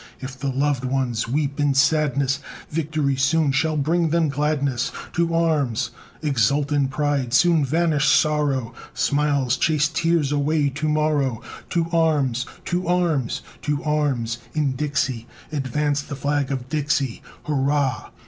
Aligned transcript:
If 0.19 0.35
the 0.39 0.47
loved 0.49 0.83
ones 0.83 1.27
weep 1.27 1.59
in 1.59 1.75
sadness, 1.75 2.39
Victory 2.71 3.15
soon 3.17 3.51
shall 3.51 3.77
bring 3.77 4.09
them 4.09 4.29
gladness, 4.29 4.91
To 5.13 5.35
arms! 5.35 5.91
Exultant 6.23 6.89
pride 6.89 7.35
soon 7.35 7.63
vanish 7.63 8.07
sorrow; 8.09 8.73
Smiles 8.95 9.57
chase 9.57 9.87
tears 9.87 10.31
away 10.31 10.69
to 10.69 10.89
morrow. 10.89 11.43
To 11.69 11.85
arms! 11.91 12.47
To 12.65 12.87
arms! 12.87 13.43
To 13.61 13.83
arms, 13.83 14.39
in 14.55 14.71
Dixie! 14.71 15.27
Advance 15.51 16.01
the 16.01 16.15
flag 16.15 16.51
of 16.51 16.67
Dixie! 16.67 17.21
Hurrah! 17.43 18.09